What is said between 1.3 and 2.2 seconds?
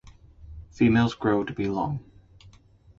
to be long.